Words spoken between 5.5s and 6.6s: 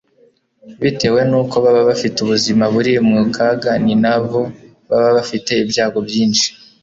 ibyago byinshi